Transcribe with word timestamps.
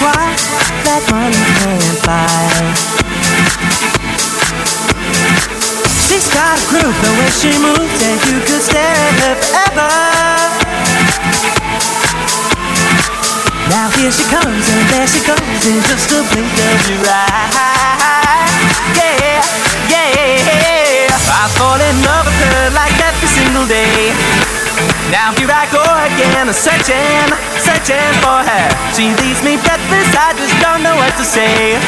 why 0.00 0.34
that 0.86 1.02
money 1.10 1.42
can't 1.58 1.98
buy. 2.06 2.50
She's 6.06 6.28
got 6.30 6.58
a 6.58 6.62
groove 6.70 6.98
the 7.02 7.12
way 7.18 7.30
she 7.34 7.50
moves, 7.58 7.98
and 8.02 8.18
you 8.26 8.38
could 8.46 8.62
stare 8.62 8.82
at 8.82 9.14
her 9.22 9.34
forever. 9.38 9.90
Now 13.68 13.90
here 13.98 14.10
she 14.10 14.24
comes 14.32 14.64
and 14.64 14.84
there 14.88 15.06
she 15.06 15.20
goes 15.26 15.62
in 15.66 15.82
just 15.84 16.10
a 16.10 16.24
blink 16.32 16.48
of 16.48 16.78
your 16.88 17.04
eye. 17.04 18.48
Yeah, 18.96 19.42
yeah. 19.92 21.12
I 21.28 21.46
fall 21.58 21.76
in 21.76 21.96
love 22.02 22.24
with 22.24 22.40
her 22.54 22.70
like 22.72 22.96
every 22.96 23.28
single 23.28 23.66
day. 23.66 24.37
Now 25.08 25.32
here 25.32 25.48
I 25.48 25.64
go 25.72 25.80
again, 26.04 26.52
searching, 26.52 27.28
searching 27.56 28.12
for 28.20 28.44
her. 28.44 28.66
She 28.92 29.08
leaves 29.24 29.40
me 29.40 29.56
breathless, 29.56 30.10
I 30.12 30.36
just 30.36 30.52
don't 30.60 30.84
know 30.84 30.96
what 31.00 31.16
to 31.16 31.24
say. 31.24 31.80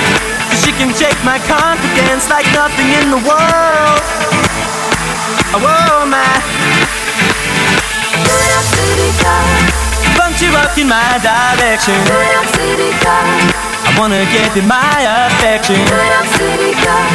She 0.64 0.72
can 0.72 0.88
shake 0.96 1.20
my 1.20 1.36
confidence 1.44 2.32
like 2.32 2.48
nothing 2.56 2.88
in 2.96 3.12
the 3.12 3.20
world. 3.20 4.00
Oh, 5.52 6.08
my. 6.08 6.24
New 8.24 8.40
York 8.48 8.66
City 8.72 9.10
girl, 9.20 9.48
Bump 10.16 10.40
you 10.40 10.50
up 10.56 10.72
in 10.80 10.88
my 10.88 11.20
direction. 11.20 12.00
New 12.08 12.24
York 12.24 12.48
City 12.56 12.90
girl, 13.04 13.28
I 13.84 13.90
wanna 14.00 14.24
give 14.32 14.48
you 14.56 14.64
my 14.64 14.96
affection. 15.28 15.76
New 15.76 15.92
York 15.92 16.28
City 16.40 16.72
girl, 16.72 17.08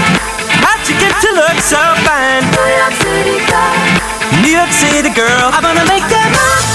How'd 0.62 0.86
you 0.86 0.96
get 1.02 1.18
to 1.18 1.30
look 1.34 1.58
so 1.66 1.82
fine? 2.06 2.46
New 2.46 2.70
York 2.78 2.94
City 3.02 3.38
girl, 3.50 3.74
New 4.42 4.52
York 4.52 4.72
City 4.72 5.10
girl, 5.14 5.52
I'm 5.54 5.62
gonna 5.64 5.86
make 5.88 6.04
them 6.10 6.32
high. 6.34 6.66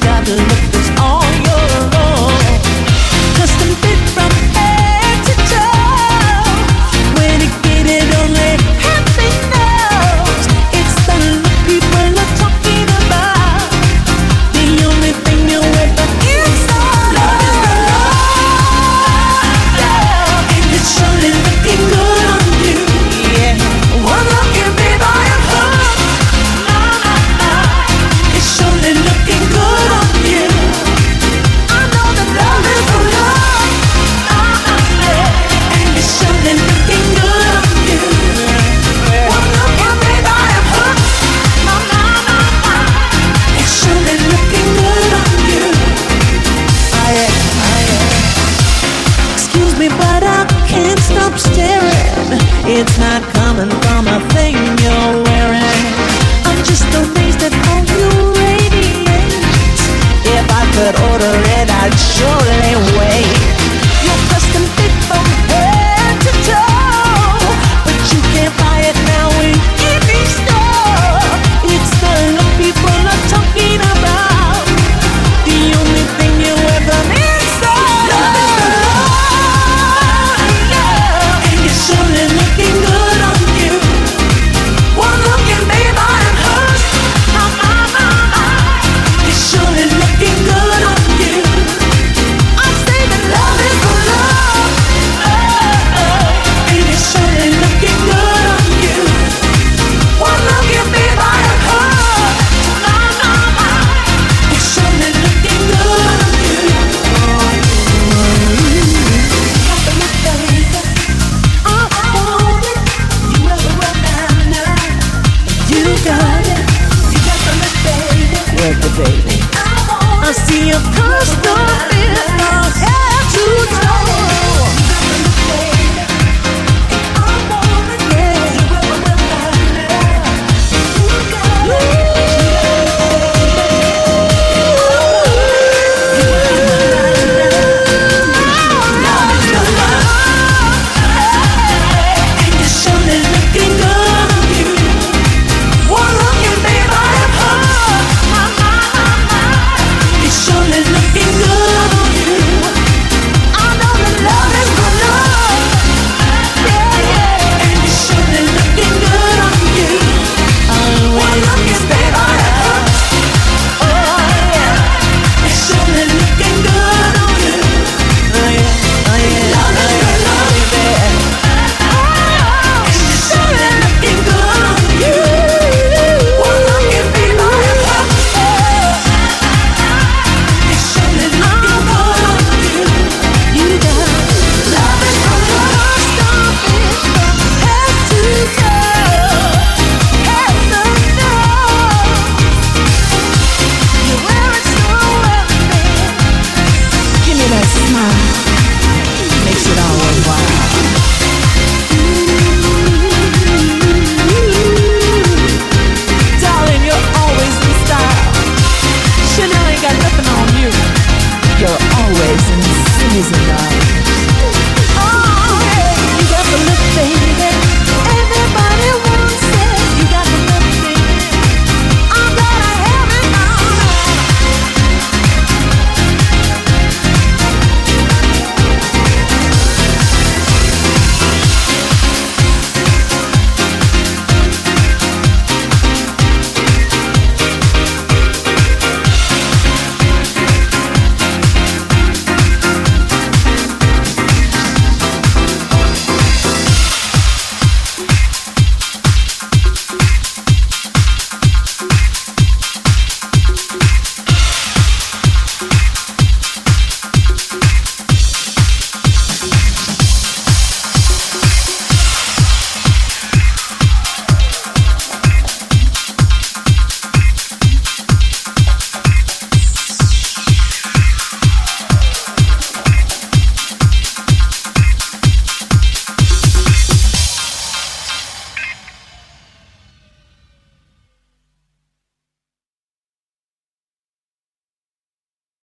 got 0.00 0.28
a 0.28 0.34
look 0.34 0.73